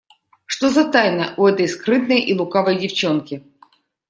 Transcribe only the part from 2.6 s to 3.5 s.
девчонки?